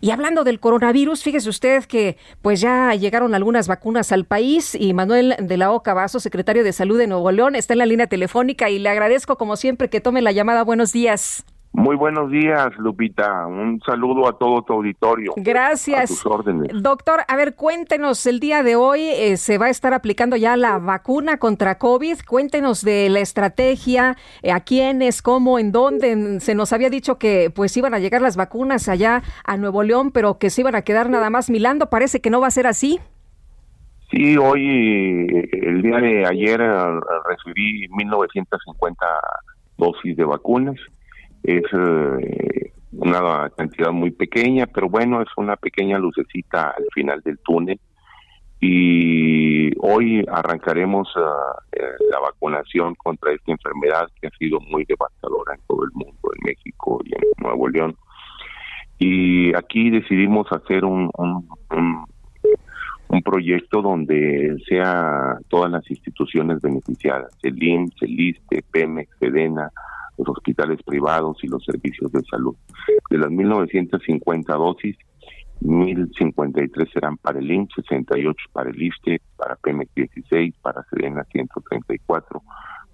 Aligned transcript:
Y 0.00 0.10
hablando 0.10 0.44
del 0.44 0.60
coronavirus, 0.60 1.22
fíjese 1.22 1.48
usted 1.48 1.84
que 1.84 2.16
pues 2.40 2.60
ya 2.60 2.94
llegaron 2.94 3.34
algunas 3.34 3.68
vacunas 3.68 4.12
al 4.12 4.24
país 4.24 4.74
y 4.74 4.94
Manuel 4.94 5.36
de 5.38 5.56
la 5.56 5.72
Oca 5.72 5.92
Vaso, 5.92 6.20
secretario 6.20 6.64
de 6.64 6.72
Salud 6.72 6.98
de 6.98 7.06
Nuevo 7.06 7.30
León, 7.32 7.54
está 7.54 7.74
en 7.74 7.78
la 7.78 7.86
línea 7.86 8.06
telefónica 8.06 8.70
y 8.70 8.78
le 8.78 8.88
agradezco 8.88 9.36
como 9.36 9.56
siempre 9.56 9.90
que 9.90 10.00
tome 10.00 10.22
la 10.22 10.32
llamada. 10.32 10.64
Buenos 10.64 10.92
días. 10.92 11.44
Muy 11.72 11.94
buenos 11.94 12.32
días, 12.32 12.76
Lupita. 12.78 13.46
Un 13.46 13.80
saludo 13.86 14.28
a 14.28 14.36
todo 14.36 14.62
tu 14.62 14.72
auditorio. 14.72 15.34
Gracias. 15.36 16.02
A 16.02 16.06
tus 16.06 16.26
órdenes. 16.26 16.82
Doctor, 16.82 17.20
a 17.28 17.36
ver, 17.36 17.54
cuéntenos, 17.54 18.26
el 18.26 18.40
día 18.40 18.64
de 18.64 18.74
hoy 18.74 19.02
eh, 19.02 19.36
se 19.36 19.56
va 19.56 19.66
a 19.66 19.70
estar 19.70 19.94
aplicando 19.94 20.36
ya 20.36 20.56
la 20.56 20.78
vacuna 20.78 21.36
contra 21.36 21.78
COVID. 21.78 22.18
Cuéntenos 22.26 22.82
de 22.82 23.08
la 23.08 23.20
estrategia, 23.20 24.16
eh, 24.42 24.50
a 24.50 24.60
quiénes, 24.60 25.22
cómo, 25.22 25.60
en 25.60 25.70
dónde. 25.70 26.40
Se 26.40 26.56
nos 26.56 26.72
había 26.72 26.90
dicho 26.90 27.18
que 27.18 27.52
pues 27.54 27.76
iban 27.76 27.94
a 27.94 28.00
llegar 28.00 28.20
las 28.20 28.36
vacunas 28.36 28.88
allá 28.88 29.22
a 29.44 29.56
Nuevo 29.56 29.84
León, 29.84 30.10
pero 30.10 30.38
que 30.38 30.50
se 30.50 30.62
iban 30.62 30.74
a 30.74 30.82
quedar 30.82 31.08
nada 31.08 31.30
más 31.30 31.50
milando. 31.50 31.88
Parece 31.88 32.20
que 32.20 32.30
no 32.30 32.40
va 32.40 32.48
a 32.48 32.52
ser 32.52 32.66
así. 32.66 32.98
Sí, 34.10 34.36
hoy, 34.36 35.48
el 35.52 35.82
día 35.82 35.98
de 35.98 36.26
ayer, 36.26 36.60
eh, 36.60 37.00
recibí 37.28 37.86
1950 37.90 39.06
dosis 39.78 40.16
de 40.16 40.24
vacunas 40.24 40.76
es 41.42 41.62
eh, 41.72 42.72
una 42.92 43.50
cantidad 43.56 43.92
muy 43.92 44.10
pequeña, 44.10 44.66
pero 44.66 44.88
bueno, 44.88 45.22
es 45.22 45.28
una 45.36 45.56
pequeña 45.56 45.98
lucecita 45.98 46.70
al 46.70 46.84
final 46.92 47.20
del 47.22 47.38
túnel. 47.38 47.80
Y 48.62 49.70
hoy 49.78 50.22
arrancaremos 50.30 51.08
eh, 51.16 51.80
la 52.10 52.20
vacunación 52.20 52.94
contra 52.94 53.32
esta 53.32 53.52
enfermedad 53.52 54.08
que 54.20 54.26
ha 54.26 54.30
sido 54.38 54.60
muy 54.60 54.84
devastadora 54.84 55.54
en 55.54 55.60
todo 55.66 55.84
el 55.84 55.90
mundo, 55.94 56.30
en 56.36 56.44
México 56.44 57.00
y 57.04 57.14
en 57.14 57.22
Nuevo 57.38 57.68
León. 57.68 57.96
Y 58.98 59.54
aquí 59.56 59.88
decidimos 59.88 60.46
hacer 60.52 60.84
un, 60.84 61.10
un 63.10 63.22
proyecto 63.22 63.82
donde 63.82 64.56
sea 64.68 65.38
todas 65.48 65.70
las 65.70 65.90
instituciones 65.90 66.60
beneficiadas, 66.60 67.36
el 67.42 67.60
IMSS, 67.60 68.02
el 68.02 68.20
ISTE, 68.20 68.64
PEMEX, 68.70 69.10
SEDENA, 69.18 69.70
los 70.26 70.36
hospitales 70.36 70.82
privados 70.82 71.42
y 71.42 71.48
los 71.48 71.64
servicios 71.64 72.12
de 72.12 72.22
salud. 72.22 72.54
De 73.10 73.18
las 73.18 73.28
1.950 73.28 74.44
dosis, 74.56 74.96
1.053 75.62 76.92
serán 76.92 77.16
para 77.18 77.38
el 77.38 77.50
IMSS, 77.50 77.74
68 77.86 78.36
para 78.52 78.70
el 78.70 78.82
ISTE, 78.82 79.20
para 79.36 79.56
Pemex 79.56 79.94
16, 79.94 80.54
para 80.62 80.82
Serena 80.84 81.24
134, 81.30 82.42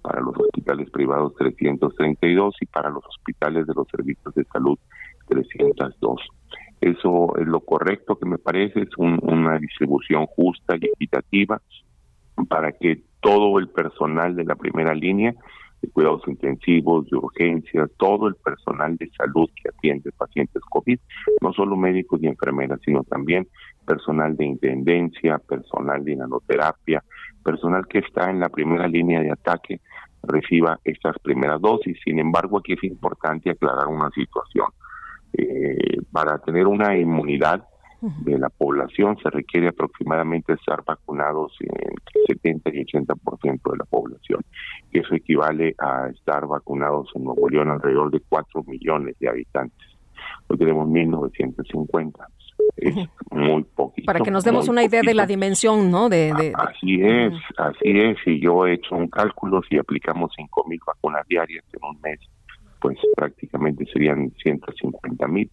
para 0.01 0.21
los 0.21 0.35
hospitales 0.37 0.89
privados 0.89 1.33
332 1.35 2.55
y 2.61 2.65
para 2.65 2.89
los 2.89 3.05
hospitales 3.05 3.67
de 3.67 3.73
los 3.73 3.87
servicios 3.89 4.33
de 4.35 4.43
salud 4.45 4.77
302. 5.27 6.21
Eso 6.81 7.37
es 7.37 7.47
lo 7.47 7.61
correcto 7.61 8.17
que 8.19 8.25
me 8.25 8.37
parece, 8.37 8.81
es 8.81 8.89
una 8.97 9.57
distribución 9.57 10.25
justa 10.27 10.75
y 10.79 10.85
equitativa 10.85 11.61
para 12.49 12.71
que 12.73 13.01
todo 13.19 13.57
el 13.59 13.69
personal 13.69 14.35
de 14.35 14.45
la 14.45 14.55
primera 14.55 14.93
línea 14.93 15.33
de 15.81 15.89
cuidados 15.89 16.21
intensivos, 16.27 17.09
de 17.09 17.17
urgencias, 17.17 17.89
todo 17.97 18.27
el 18.27 18.35
personal 18.35 18.97
de 18.97 19.09
salud 19.11 19.49
que 19.61 19.69
atiende 19.69 20.11
pacientes 20.11 20.61
COVID, 20.69 20.99
no 21.41 21.53
solo 21.53 21.75
médicos 21.75 22.21
y 22.21 22.27
enfermeras, 22.27 22.79
sino 22.83 23.03
también 23.03 23.47
personal 23.85 24.35
de 24.35 24.45
intendencia, 24.45 25.37
personal 25.39 26.03
de 26.03 26.15
nanoterapia, 26.15 27.03
personal 27.43 27.87
que 27.87 27.99
está 27.99 28.29
en 28.29 28.39
la 28.39 28.49
primera 28.49 28.87
línea 28.87 29.21
de 29.21 29.31
ataque, 29.31 29.81
reciba 30.23 30.79
estas 30.83 31.17
primeras 31.19 31.61
dosis. 31.61 31.97
Sin 32.03 32.19
embargo, 32.19 32.59
aquí 32.59 32.73
es 32.73 32.83
importante 32.83 33.49
aclarar 33.49 33.87
una 33.87 34.09
situación. 34.11 34.67
Eh, 35.33 35.97
para 36.11 36.39
tener 36.39 36.67
una 36.67 36.97
inmunidad 36.97 37.63
de 38.21 38.37
la 38.37 38.49
población 38.49 39.17
se 39.21 39.29
requiere 39.29 39.69
aproximadamente 39.69 40.53
estar 40.53 40.83
vacunados 40.83 41.53
entre 41.61 42.21
70 42.27 42.69
y 42.71 42.85
80% 42.85 43.71
de 43.71 43.77
la 43.77 43.85
población. 43.85 44.41
Eso 44.91 45.15
equivale 45.15 45.75
a 45.79 46.09
estar 46.09 46.47
vacunados 46.47 47.09
en 47.15 47.23
Nuevo 47.23 47.49
León 47.49 47.69
alrededor 47.69 48.11
de 48.11 48.21
4 48.27 48.63
millones 48.63 49.15
de 49.19 49.29
habitantes. 49.29 49.87
Hoy 50.47 50.57
tenemos 50.57 50.87
1950. 50.87 52.27
Es 52.77 52.95
muy 53.31 53.63
poquito. 53.63 54.05
Para 54.05 54.19
que 54.19 54.31
nos 54.31 54.43
demos 54.43 54.67
una 54.67 54.83
idea 54.83 55.01
de 55.01 55.13
la 55.13 55.25
dimensión, 55.25 55.91
¿no? 55.91 56.09
De, 56.09 56.53
Así 56.55 57.01
es, 57.01 57.33
así 57.57 57.99
es. 57.99 58.17
Y 58.25 58.39
yo 58.39 58.65
he 58.65 58.73
hecho 58.73 58.95
un 58.95 59.07
cálculo, 59.07 59.61
si 59.69 59.77
aplicamos 59.77 60.31
5 60.35 60.65
mil 60.67 60.79
vacunas 60.85 61.27
diarias 61.27 61.63
en 61.73 61.89
un 61.89 62.01
mes, 62.01 62.19
pues 62.79 62.97
prácticamente 63.15 63.85
serían 63.91 64.31
150 64.41 65.27
mil 65.27 65.49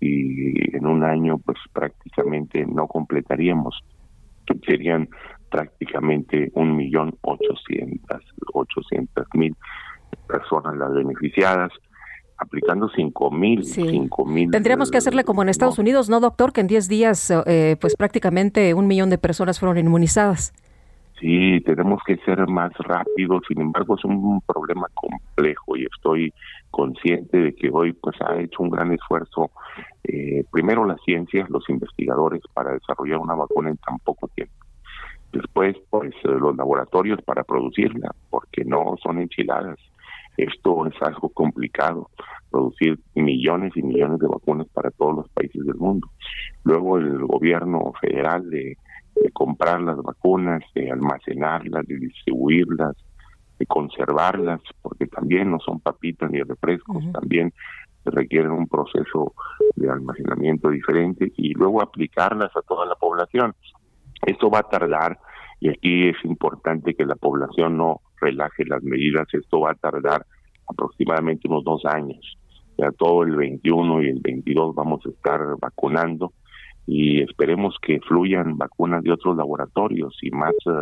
y 0.00 0.76
en 0.76 0.86
un 0.86 1.04
año 1.04 1.38
pues 1.38 1.58
prácticamente 1.72 2.64
no 2.66 2.86
completaríamos 2.86 3.82
serían 4.66 5.08
prácticamente 5.50 6.50
un 6.54 6.76
millón 6.76 7.16
ochocientas 7.22 8.22
ochocientas 8.52 9.26
mil 9.34 9.54
personas 10.26 10.76
las 10.76 10.92
beneficiadas 10.92 11.70
aplicando 12.36 12.88
cinco 12.96 13.30
mil 13.30 13.64
cinco 13.64 14.24
mil 14.24 14.50
tendríamos 14.50 14.90
que 14.90 14.98
hacerle 14.98 15.24
como 15.24 15.42
en 15.42 15.48
Estados 15.48 15.78
Unidos 15.78 16.08
no 16.08 16.20
doctor 16.20 16.52
que 16.52 16.62
en 16.62 16.66
diez 16.66 16.88
días 16.88 17.32
eh, 17.46 17.76
pues 17.80 17.94
prácticamente 17.96 18.74
un 18.74 18.86
millón 18.86 19.10
de 19.10 19.18
personas 19.18 19.60
fueron 19.60 19.78
inmunizadas 19.78 20.52
Sí, 21.20 21.60
tenemos 21.66 22.02
que 22.06 22.16
ser 22.24 22.48
más 22.48 22.72
rápidos, 22.78 23.42
sin 23.46 23.60
embargo 23.60 23.94
es 23.94 24.04
un 24.06 24.40
problema 24.40 24.86
complejo 24.94 25.76
y 25.76 25.84
estoy 25.84 26.32
consciente 26.70 27.36
de 27.36 27.54
que 27.54 27.68
hoy 27.70 27.92
pues 27.92 28.16
ha 28.22 28.40
hecho 28.40 28.62
un 28.62 28.70
gran 28.70 28.90
esfuerzo, 28.92 29.50
eh, 30.04 30.44
primero 30.50 30.86
las 30.86 30.98
ciencias, 31.04 31.50
los 31.50 31.68
investigadores 31.68 32.40
para 32.54 32.72
desarrollar 32.72 33.18
una 33.18 33.34
vacuna 33.34 33.68
en 33.68 33.76
tan 33.76 33.98
poco 33.98 34.28
tiempo. 34.28 34.54
Después 35.30 35.76
pues 35.90 36.12
eh, 36.24 36.28
los 36.28 36.56
laboratorios 36.56 37.20
para 37.22 37.44
producirla, 37.44 38.14
porque 38.30 38.64
no 38.64 38.96
son 39.02 39.20
enchiladas. 39.20 39.78
Esto 40.38 40.86
es 40.86 40.94
algo 41.02 41.28
complicado, 41.28 42.08
producir 42.50 42.98
millones 43.14 43.72
y 43.76 43.82
millones 43.82 44.20
de 44.20 44.26
vacunas 44.26 44.68
para 44.68 44.90
todos 44.90 45.16
los 45.16 45.28
países 45.28 45.66
del 45.66 45.76
mundo. 45.76 46.08
Luego 46.64 46.96
el 46.96 47.26
gobierno 47.26 47.92
federal 48.00 48.48
de 48.48 48.78
de 49.22 49.30
comprar 49.32 49.80
las 49.80 49.98
vacunas, 49.98 50.62
de 50.74 50.90
almacenarlas, 50.90 51.86
de 51.86 51.98
distribuirlas, 51.98 52.96
de 53.58 53.66
conservarlas, 53.66 54.60
porque 54.80 55.06
también 55.06 55.50
no 55.50 55.58
son 55.60 55.80
papitas 55.80 56.30
ni 56.30 56.42
refrescos, 56.42 57.04
también 57.12 57.52
requieren 58.04 58.52
un 58.52 58.66
proceso 58.66 59.34
de 59.76 59.90
almacenamiento 59.90 60.70
diferente 60.70 61.32
y 61.36 61.52
luego 61.52 61.82
aplicarlas 61.82 62.50
a 62.56 62.62
toda 62.62 62.86
la 62.86 62.94
población. 62.94 63.54
Esto 64.26 64.50
va 64.50 64.60
a 64.60 64.68
tardar 64.68 65.18
y 65.60 65.68
aquí 65.68 66.08
es 66.08 66.16
importante 66.24 66.94
que 66.94 67.04
la 67.04 67.16
población 67.16 67.76
no 67.76 68.00
relaje 68.20 68.64
las 68.64 68.82
medidas, 68.82 69.26
esto 69.32 69.60
va 69.60 69.72
a 69.72 69.74
tardar 69.74 70.24
aproximadamente 70.66 71.48
unos 71.48 71.64
dos 71.64 71.84
años. 71.84 72.38
Ya 72.78 72.90
todo 72.92 73.24
el 73.24 73.36
21 73.36 74.02
y 74.02 74.08
el 74.08 74.20
22 74.20 74.74
vamos 74.74 75.04
a 75.04 75.10
estar 75.10 75.40
vacunando 75.60 76.32
y 76.86 77.22
esperemos 77.22 77.76
que 77.80 78.00
fluyan 78.00 78.56
vacunas 78.56 79.02
de 79.02 79.12
otros 79.12 79.36
laboratorios 79.36 80.16
y 80.22 80.30
más 80.30 80.54
uh, 80.66 80.72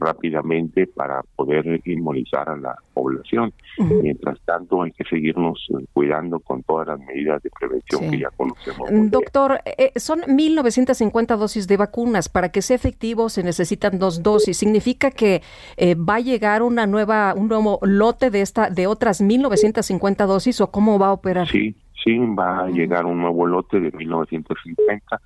rápidamente 0.00 0.86
para 0.86 1.22
poder 1.36 1.80
inmunizar 1.84 2.48
a 2.48 2.56
la 2.56 2.76
población. 2.94 3.52
Mientras 3.78 4.40
tanto, 4.44 4.82
hay 4.82 4.90
que 4.92 5.04
seguirnos 5.04 5.68
eh, 5.70 5.84
cuidando 5.92 6.40
con 6.40 6.62
todas 6.62 6.88
las 6.88 6.98
medidas 7.00 7.42
de 7.42 7.50
prevención 7.50 8.10
que 8.10 8.18
ya 8.18 8.30
conocemos. 8.30 8.88
Doctor, 9.10 9.60
eh, 9.64 9.92
son 9.96 10.22
1.950 10.22 11.36
dosis 11.36 11.68
de 11.68 11.76
vacunas. 11.76 12.28
Para 12.28 12.50
que 12.50 12.62
sea 12.62 12.76
efectivo 12.76 13.28
se 13.28 13.42
necesitan 13.42 13.98
dos 13.98 14.22
dosis. 14.22 14.56
¿Significa 14.56 15.10
que 15.10 15.42
eh, 15.76 15.94
va 15.94 16.16
a 16.16 16.20
llegar 16.20 16.62
una 16.62 16.86
nueva, 16.86 17.34
un 17.36 17.48
nuevo 17.48 17.78
lote 17.82 18.30
de, 18.30 18.40
esta, 18.40 18.70
de 18.70 18.86
otras 18.86 19.22
1.950 19.22 20.26
dosis 20.26 20.60
o 20.60 20.70
cómo 20.70 20.98
va 20.98 21.08
a 21.08 21.12
operar? 21.12 21.48
Sí, 21.48 21.76
sí, 22.04 22.18
va 22.18 22.64
a 22.64 22.68
llegar 22.68 23.06
un 23.06 23.20
nuevo 23.20 23.46
lote 23.46 23.80
de 23.80 23.90
1950 23.92 25.20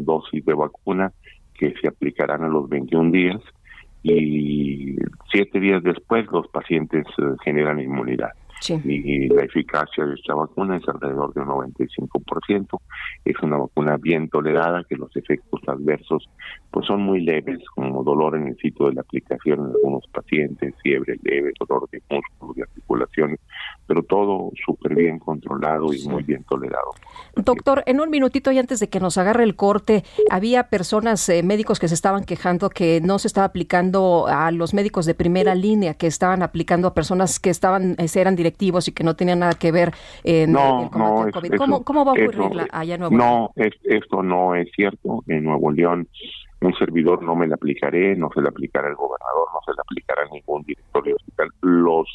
dosis 0.00 0.44
de 0.44 0.54
vacuna 0.54 1.12
que 1.54 1.74
se 1.80 1.88
aplicarán 1.88 2.42
a 2.44 2.48
los 2.48 2.68
21 2.68 3.10
días 3.10 3.40
y 4.02 4.96
siete 5.30 5.60
días 5.60 5.82
después 5.82 6.26
los 6.30 6.48
pacientes 6.48 7.04
eh, 7.18 7.22
generan 7.44 7.80
inmunidad. 7.80 8.30
y 8.84 9.28
la 9.28 9.44
eficacia 9.44 10.04
de 10.04 10.14
esta 10.14 10.34
vacuna 10.34 10.76
es 10.76 10.88
alrededor 10.88 11.32
de 11.32 11.40
un 11.42 11.48
95%. 11.48 12.80
Es 13.24 13.36
una 13.40 13.56
vacuna 13.56 13.96
bien 13.96 14.28
tolerada 14.28 14.84
que 14.88 14.96
los 14.96 15.14
efectos 15.16 15.60
adversos 15.66 16.28
pues 16.70 16.86
son 16.86 17.02
muy 17.02 17.20
leves, 17.20 17.60
como 17.74 18.02
dolor 18.02 18.36
en 18.36 18.48
el 18.48 18.56
sitio 18.56 18.86
de 18.86 18.94
la 18.94 19.02
aplicación 19.02 19.60
en 19.60 19.66
algunos 19.66 20.06
pacientes, 20.08 20.74
fiebre 20.82 21.18
leve, 21.22 21.52
dolor 21.60 21.88
de 21.90 22.02
músculos, 22.10 22.56
de 22.56 22.62
articulaciones, 22.62 23.40
pero 23.88 24.02
todo 24.02 24.52
súper 24.64 24.94
bien 24.94 25.18
controlado 25.18 25.92
y 25.94 26.06
muy 26.06 26.22
bien 26.22 26.44
tolerado. 26.44 26.92
Doctor, 27.34 27.82
en 27.86 28.00
un 28.00 28.10
minutito 28.10 28.52
y 28.52 28.58
antes 28.58 28.80
de 28.80 28.88
que 28.88 29.00
nos 29.00 29.16
agarre 29.16 29.44
el 29.44 29.56
corte, 29.56 30.04
había 30.30 30.64
personas, 30.64 31.26
eh, 31.30 31.42
médicos 31.42 31.80
que 31.80 31.88
se 31.88 31.94
estaban 31.94 32.24
quejando 32.24 32.68
que 32.68 33.00
no 33.00 33.18
se 33.18 33.26
estaba 33.26 33.46
aplicando 33.46 34.26
a 34.28 34.50
los 34.52 34.74
médicos 34.74 35.06
de 35.06 35.14
primera 35.14 35.54
línea, 35.54 35.94
que 35.94 36.06
estaban 36.06 36.42
aplicando 36.42 36.86
a 36.86 36.94
personas 36.94 37.40
que 37.40 37.48
estaban 37.48 37.96
eh, 37.98 38.06
eran 38.14 38.36
directivos 38.36 38.88
y 38.88 38.92
que 38.92 39.04
no 39.04 39.16
tenían 39.16 39.38
nada 39.38 39.52
que 39.54 39.72
ver 39.72 39.92
en, 40.22 40.52
no, 40.52 40.90
no, 40.94 41.30
COVID. 41.32 41.56
¿Cómo, 41.56 42.04
va 42.04 42.12
a 42.12 42.14
ocurrir 42.14 42.68
allá 42.70 42.94
en 42.94 43.00
Nuevo 43.00 43.16
León? 43.16 43.30
No, 43.30 43.52
esto 43.84 44.22
no 44.22 44.54
es 44.54 44.68
cierto. 44.74 45.22
En 45.28 45.44
Nuevo 45.44 45.70
León 45.70 46.08
un 46.60 46.74
servidor 46.74 47.22
no 47.22 47.36
me 47.36 47.46
la 47.46 47.54
aplicaré, 47.54 48.16
no 48.16 48.30
se 48.34 48.40
la 48.40 48.48
aplicará 48.48 48.88
el 48.88 48.96
gobernador, 48.96 49.48
no 49.54 49.60
se 49.64 49.72
la 49.76 49.82
aplicará 49.82 50.22
ningún 50.32 50.62
director 50.64 51.04
de 51.04 51.14
hospital. 51.14 51.48
Los, 51.60 52.08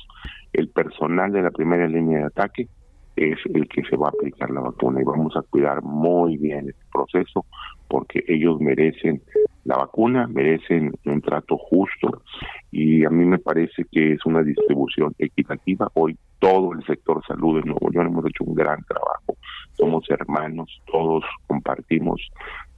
el 0.54 0.70
personal 0.70 1.32
de 1.32 1.42
la 1.42 1.52
primera 1.52 1.88
línea 1.88 2.20
de 2.20 2.26
ataque 2.26 2.68
es 3.16 3.38
el 3.54 3.68
que 3.68 3.84
se 3.84 3.96
va 3.96 4.08
a 4.08 4.10
aplicar 4.10 4.50
la 4.50 4.62
vacuna 4.62 5.02
y 5.02 5.04
vamos 5.04 5.36
a 5.36 5.42
cuidar 5.44 5.84
muy 5.84 6.38
bien 6.38 6.70
este 6.70 6.86
proceso 6.92 7.46
porque 7.88 8.24
ellos 8.28 8.60
merecen 8.60 9.22
la 9.66 9.78
vacuna, 9.78 10.28
merecen 10.28 10.92
un 11.06 11.22
trato 11.22 11.58
justo 11.58 12.24
y 12.72 13.06
a 13.06 13.10
mí 13.10 13.26
me 13.26 13.38
parece 13.38 13.86
que 13.92 14.14
es 14.14 14.26
una 14.26 14.42
distribución 14.42 15.14
equitativa. 15.20 15.90
Hoy 15.94 16.18
todo 16.40 16.74
el 16.74 16.84
sector 16.86 17.24
salud 17.26 17.60
en 17.60 17.70
Nuevo 17.70 17.90
León 17.92 18.08
hemos 18.08 18.26
hecho 18.26 18.44
un 18.44 18.56
gran 18.56 18.84
trabajo, 18.84 19.38
somos 19.74 20.10
hermanos, 20.10 20.82
todos 20.92 21.24
compartimos 21.48 22.22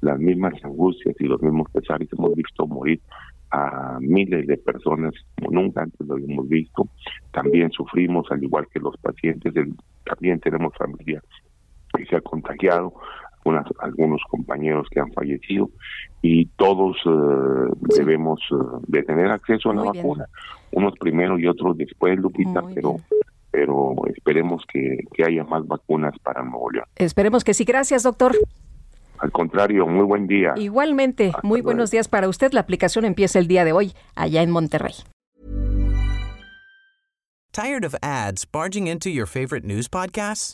las 0.01 0.19
mismas 0.19 0.53
angustias 0.63 1.15
y 1.19 1.23
los 1.23 1.41
mismos 1.41 1.71
pesares, 1.71 2.07
hemos 2.13 2.35
visto 2.35 2.67
morir 2.67 3.01
a 3.55 3.97
miles 4.01 4.45
de 4.47 4.57
personas 4.57 5.13
como 5.37 5.51
nunca 5.51 5.83
antes 5.83 6.05
lo 6.05 6.15
habíamos 6.15 6.47
visto. 6.49 6.87
También 7.31 7.71
sufrimos, 7.71 8.29
al 8.31 8.43
igual 8.43 8.67
que 8.71 8.79
los 8.79 8.97
pacientes, 8.97 9.53
también 10.03 10.39
tenemos 10.39 10.73
familia 10.75 11.21
que 11.95 12.05
se 12.05 12.15
ha 12.15 12.21
contagiado, 12.21 12.93
algunos 13.79 14.21
compañeros 14.29 14.87
que 14.89 14.99
han 14.99 15.11
fallecido 15.13 15.69
y 16.21 16.47
todos 16.57 16.97
eh, 17.05 17.73
debemos 17.95 18.39
eh, 18.51 18.55
de 18.87 19.03
tener 19.03 19.27
acceso 19.27 19.69
a 19.69 19.75
la 19.75 19.83
vacuna, 19.83 20.25
unos 20.71 20.93
primero 20.99 21.37
y 21.37 21.47
otros 21.47 21.77
después, 21.77 22.17
Lupita, 22.17 22.63
pero 22.73 22.97
pero 23.51 23.95
esperemos 24.13 24.65
que, 24.67 24.97
que 25.13 25.23
haya 25.23 25.45
más 25.45 25.65
vacunas 25.65 26.13
para 26.19 26.43
Nuevo 26.43 26.71
León. 26.71 26.85
Esperemos 26.97 27.45
que 27.45 27.53
sí. 27.53 27.63
Gracias, 27.63 28.03
doctor. 28.03 28.35
Al 29.25 29.31
contrario, 29.31 29.87
muy 29.87 30.05
buen 30.05 30.27
día. 30.27 30.53
Igualmente, 30.55 31.31
muy 31.41 31.61
buenos 31.61 31.89
días 31.89 32.07
para 32.07 32.29
usted. 32.29 32.53
La 32.53 32.59
aplicación 32.59 33.05
empieza 33.05 33.39
el 33.39 33.47
día 33.47 33.65
de 33.65 33.71
hoy 33.71 33.95
allá 34.15 34.43
en 34.43 34.51
Monterrey. 34.51 34.93
Tired 37.51 37.83
of 37.83 37.95
ads 38.03 38.45
barging 38.45 38.85
into 38.85 39.09
your 39.09 39.25
favorite 39.25 39.65
news 39.65 39.87
podcasts? 39.87 40.53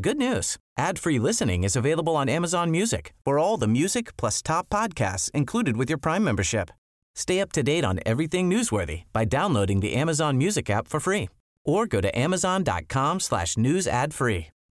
Good 0.00 0.18
news. 0.18 0.56
Ad-free 0.78 1.18
listening 1.18 1.64
is 1.64 1.74
available 1.74 2.14
on 2.14 2.28
Amazon 2.28 2.70
Music. 2.70 3.12
For 3.24 3.40
all 3.40 3.56
the 3.56 3.66
music 3.66 4.16
plus 4.16 4.40
top 4.40 4.68
podcasts 4.68 5.28
included 5.34 5.76
with 5.76 5.90
your 5.90 5.98
Prime 5.98 6.22
membership. 6.22 6.70
Stay 7.16 7.40
up 7.40 7.50
to 7.52 7.64
date 7.64 7.84
on 7.84 7.98
everything 8.06 8.48
newsworthy 8.48 9.02
by 9.12 9.24
downloading 9.24 9.80
the 9.80 9.94
Amazon 9.94 10.38
Music 10.38 10.70
app 10.70 10.86
for 10.86 11.00
free 11.00 11.28
or 11.64 11.88
go 11.88 12.00
to 12.00 12.16
amazon.com 12.16 13.18
slash 13.18 13.56
news 13.56 13.88
ad 13.88 14.14
free. 14.14 14.51